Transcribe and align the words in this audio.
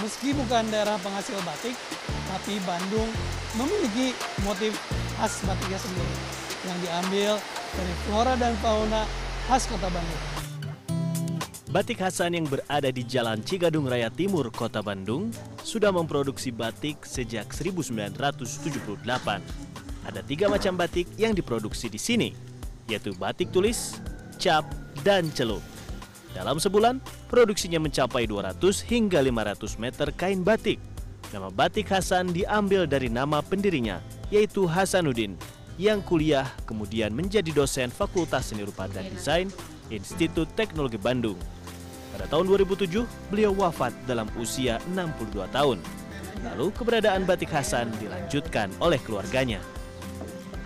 meski 0.00 0.32
bukan 0.32 0.64
daerah 0.72 0.96
penghasil 1.04 1.36
batik, 1.44 1.76
tapi 2.32 2.56
Bandung 2.64 3.08
memiliki 3.56 4.16
motif 4.42 4.72
khas 5.20 5.44
batiknya 5.44 5.76
sendiri 5.76 6.14
yang 6.64 6.78
diambil 6.84 7.32
dari 7.76 7.94
flora 8.08 8.34
dan 8.40 8.56
fauna 8.64 9.04
khas 9.48 9.68
kota 9.68 9.88
Bandung. 9.92 10.24
Batik 11.70 12.02
Hasan 12.02 12.34
yang 12.34 12.50
berada 12.50 12.90
di 12.90 13.06
Jalan 13.06 13.46
Cigadung 13.46 13.86
Raya 13.86 14.10
Timur, 14.10 14.50
Kota 14.50 14.82
Bandung, 14.82 15.30
sudah 15.62 15.94
memproduksi 15.94 16.50
batik 16.50 17.06
sejak 17.06 17.46
1978. 17.54 19.06
Ada 20.02 20.20
tiga 20.26 20.50
macam 20.50 20.74
batik 20.74 21.06
yang 21.14 21.30
diproduksi 21.30 21.86
di 21.86 21.94
sini, 21.94 22.34
yaitu 22.90 23.14
batik 23.14 23.54
tulis, 23.54 24.02
cap, 24.42 24.66
dan 25.06 25.30
celup. 25.30 25.62
Dalam 26.30 26.62
sebulan, 26.62 27.02
produksinya 27.26 27.82
mencapai 27.82 28.26
200 28.30 28.86
hingga 28.86 29.18
500 29.18 29.82
meter 29.82 30.08
kain 30.14 30.46
batik. 30.46 30.78
Nama 31.34 31.50
batik 31.50 31.90
Hasan 31.90 32.30
diambil 32.30 32.86
dari 32.86 33.10
nama 33.10 33.42
pendirinya, 33.42 33.98
yaitu 34.30 34.66
Hasanuddin, 34.66 35.34
yang 35.78 36.02
kuliah 36.02 36.46
kemudian 36.66 37.10
menjadi 37.14 37.50
dosen 37.50 37.90
Fakultas 37.90 38.50
Seni 38.50 38.66
Rupa 38.66 38.86
dan 38.90 39.06
Desain 39.10 39.50
Institut 39.90 40.46
Teknologi 40.54 40.98
Bandung. 40.98 41.38
Pada 42.14 42.26
tahun 42.26 42.50
2007, 42.50 43.06
beliau 43.30 43.54
wafat 43.54 43.94
dalam 44.06 44.26
usia 44.38 44.82
62 44.94 45.46
tahun. 45.50 45.78
Lalu 46.40 46.66
keberadaan 46.74 47.26
batik 47.26 47.50
Hasan 47.54 47.90
dilanjutkan 47.98 48.70
oleh 48.82 48.98
keluarganya. 49.02 49.62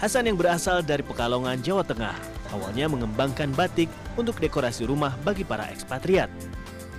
Hasan 0.00 0.28
yang 0.28 0.36
berasal 0.36 0.84
dari 0.84 1.04
Pekalongan, 1.06 1.60
Jawa 1.60 1.86
Tengah, 1.86 2.33
awalnya 2.52 2.90
mengembangkan 2.90 3.54
batik 3.54 3.88
untuk 4.18 4.36
dekorasi 4.42 4.84
rumah 4.84 5.14
bagi 5.22 5.46
para 5.46 5.70
ekspatriat. 5.70 6.28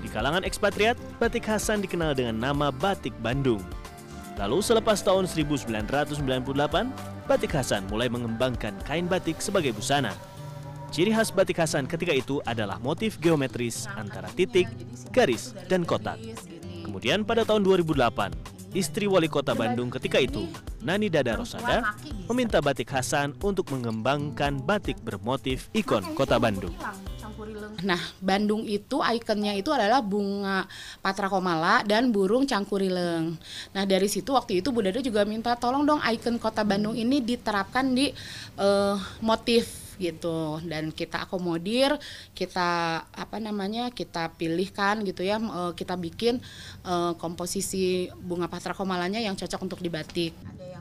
Di 0.05 0.13
kalangan 0.13 0.45
ekspatriat, 0.45 0.93
batik 1.17 1.49
Hasan 1.49 1.81
dikenal 1.81 2.13
dengan 2.13 2.37
nama 2.37 2.69
batik 2.69 3.17
Bandung. 3.25 3.65
Lalu 4.37 4.61
selepas 4.61 5.02
tahun 5.02 5.25
1998, 5.25 5.65
batik 7.25 7.52
Hasan 7.57 7.89
mulai 7.89 8.11
mengembangkan 8.11 8.77
kain 8.85 9.09
batik 9.09 9.41
sebagai 9.41 9.73
busana. 9.73 10.13
Ciri 10.93 11.09
khas 11.09 11.33
batik 11.33 11.57
Hasan 11.57 11.89
ketika 11.89 12.13
itu 12.13 12.37
adalah 12.45 12.77
motif 12.80 13.17
geometris 13.17 13.89
antara 13.97 14.30
titik, 14.31 14.69
garis, 15.09 15.57
dan 15.65 15.81
kotak. 15.83 16.21
Kemudian 16.85 17.25
pada 17.25 17.41
tahun 17.41 17.65
2008, 17.65 18.44
istri 18.75 19.07
wali 19.07 19.31
kota 19.31 19.55
Bandung 19.55 19.87
ketika 19.87 20.19
itu, 20.19 20.51
Nani 20.83 21.07
Dada 21.07 21.39
Rosada, 21.39 21.95
meminta 22.27 22.59
batik 22.59 22.91
Hasan 22.91 23.31
untuk 23.39 23.71
mengembangkan 23.71 24.59
batik 24.59 24.99
bermotif 24.99 25.71
ikon 25.71 26.03
kota 26.13 26.35
Bandung. 26.35 26.75
Nah, 27.83 27.99
Bandung 28.19 28.67
itu 28.67 28.99
ikonnya 28.99 29.55
itu 29.55 29.71
adalah 29.71 30.03
bunga 30.03 30.67
patra 30.99 31.31
komala 31.31 31.85
dan 31.87 32.11
burung 32.11 32.43
cangkurileng. 32.43 33.39
Nah, 33.71 33.83
dari 33.87 34.11
situ 34.11 34.35
waktu 34.35 34.59
itu 34.59 34.75
Bu 34.75 34.83
Dada 34.83 34.99
juga 34.99 35.23
minta 35.23 35.55
tolong 35.55 35.87
dong 35.87 36.03
ikon 36.03 36.35
kota 36.35 36.67
Bandung 36.67 36.99
ini 36.99 37.23
diterapkan 37.23 37.95
di 37.95 38.11
uh, 38.59 38.99
motif 39.23 39.84
gitu 39.97 40.59
dan 40.65 40.91
kita 40.91 41.27
akomodir 41.27 41.95
kita 42.35 43.01
apa 43.09 43.38
namanya 43.39 43.89
kita 43.91 44.31
pilihkan 44.35 45.03
gitu 45.07 45.23
ya 45.23 45.39
uh, 45.39 45.71
kita 45.73 45.95
bikin 45.95 46.43
uh, 46.83 47.13
komposisi 47.17 48.11
bunga 48.19 48.47
patra 48.52 48.75
komalanya 48.75 49.19
yang 49.19 49.33
cocok 49.33 49.61
untuk 49.65 49.79
dibatik. 49.81 50.35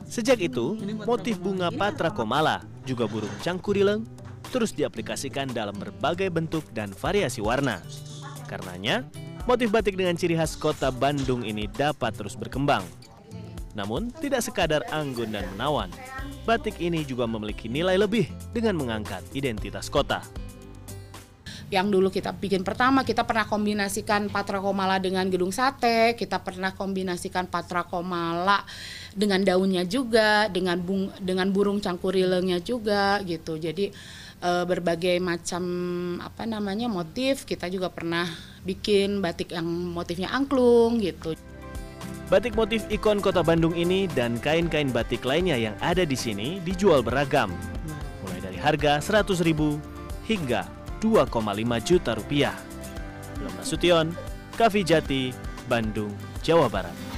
Sejak 0.05 0.37
itu, 0.37 0.77
motif 1.01 1.41
bunga 1.41 1.73
patra 1.73 2.13
komala 2.13 2.61
juga 2.85 3.09
burung 3.09 3.33
cangkurileng 3.41 4.05
terus 4.53 4.69
diaplikasikan 4.71 5.49
dalam 5.49 5.73
berbagai 5.73 6.29
bentuk 6.29 6.61
dan 6.71 6.93
variasi 6.93 7.41
warna. 7.41 7.81
Karenanya, 8.45 9.01
motif 9.49 9.73
batik 9.73 9.97
dengan 9.97 10.13
ciri 10.13 10.37
khas 10.37 10.53
kota 10.53 10.93
Bandung 10.93 11.41
ini 11.41 11.65
dapat 11.65 12.13
terus 12.13 12.37
berkembang. 12.37 12.85
Namun, 13.75 14.09
tidak 14.23 14.41
sekadar 14.41 14.81
anggun 14.89 15.35
dan 15.35 15.43
menawan, 15.53 15.91
batik 16.47 16.79
ini 16.79 17.03
juga 17.03 17.27
memiliki 17.27 17.67
nilai 17.67 17.99
lebih 17.99 18.31
dengan 18.55 18.79
mengangkat 18.79 19.21
identitas 19.35 19.91
kota. 19.91 20.23
Yang 21.73 21.87
dulu 21.97 22.07
kita 22.13 22.29
bikin 22.29 22.61
pertama, 22.61 23.01
kita 23.01 23.25
pernah 23.25 23.49
kombinasikan 23.49 24.29
Patra 24.29 24.61
Komala 24.61 25.01
dengan 25.01 25.25
gedung 25.27 25.49
sate, 25.49 26.13
kita 26.13 26.37
pernah 26.39 26.77
kombinasikan 26.77 27.49
Patra 27.49 27.83
Komala 27.83 28.61
dengan 29.17 29.41
daunnya 29.41 29.81
juga, 29.81 30.45
dengan 30.45 30.77
bung, 30.77 31.09
dengan 31.17 31.49
burung 31.49 31.81
cangkurilengnya 31.81 32.61
juga 32.61 33.17
gitu. 33.25 33.57
Jadi 33.57 33.89
e, 34.45 34.51
berbagai 34.69 35.17
macam 35.17 35.63
apa 36.21 36.45
namanya 36.45 36.85
motif 36.85 37.49
kita 37.49 37.65
juga 37.73 37.89
pernah 37.89 38.29
bikin 38.61 39.17
batik 39.17 39.57
yang 39.57 39.65
motifnya 39.65 40.29
angklung 40.29 41.01
gitu. 41.01 41.33
Batik 42.25 42.57
motif 42.57 42.81
ikon 42.89 43.21
kota 43.21 43.45
Bandung 43.45 43.77
ini 43.77 44.09
dan 44.09 44.41
kain-kain 44.41 44.89
batik 44.89 45.21
lainnya 45.21 45.53
yang 45.55 45.77
ada 45.77 46.01
di 46.01 46.17
sini 46.17 46.57
dijual 46.65 47.05
beragam. 47.05 47.53
Mulai 48.25 48.39
dari 48.41 48.57
harga 48.57 48.97
100 48.97 49.45
ribu 49.45 49.77
hingga 50.25 50.65
2,5 51.05 51.29
juta 51.85 52.17
rupiah. 52.17 52.57
Belum 53.37 53.53
Nasution, 53.61 54.09
Kavi 54.57 54.81
Jati, 54.81 55.23
Bandung, 55.69 56.09
Jawa 56.41 56.65
Barat. 56.65 57.14